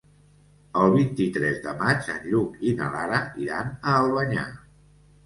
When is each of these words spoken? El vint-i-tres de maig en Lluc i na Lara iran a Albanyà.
El 0.83 0.93
vint-i-tres 0.93 1.59
de 1.65 1.73
maig 1.81 2.09
en 2.13 2.25
Lluc 2.29 2.55
i 2.71 2.73
na 2.79 2.87
Lara 2.95 3.21
iran 3.45 3.71
a 3.77 3.95
Albanyà. 4.01 4.47